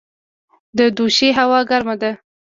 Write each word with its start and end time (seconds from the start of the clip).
د 0.77 0.79
دوشي 0.97 1.29
هوا 1.37 1.59
ګرمه 1.69 1.95
ده 2.01 2.11